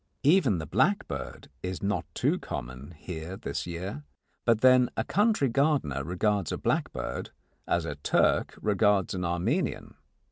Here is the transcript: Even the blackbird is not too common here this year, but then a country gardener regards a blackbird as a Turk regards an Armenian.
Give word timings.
Even 0.23 0.57
the 0.57 0.65
blackbird 0.65 1.47
is 1.61 1.83
not 1.83 2.05
too 2.15 2.39
common 2.39 2.95
here 2.97 3.37
this 3.37 3.67
year, 3.67 4.03
but 4.45 4.61
then 4.61 4.89
a 4.97 5.03
country 5.03 5.47
gardener 5.47 6.03
regards 6.03 6.51
a 6.51 6.57
blackbird 6.57 7.29
as 7.67 7.85
a 7.85 7.93
Turk 7.93 8.57
regards 8.59 9.13
an 9.13 9.23
Armenian. 9.23 9.93